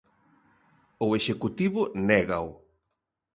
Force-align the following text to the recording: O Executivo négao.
O 1.05 1.07
Executivo 1.19 1.81
négao. 2.07 2.47